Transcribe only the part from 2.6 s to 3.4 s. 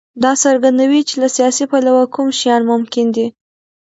ممکن دي.